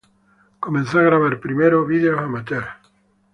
[0.59, 2.63] Comenzó a grabar primero vídeos amateur.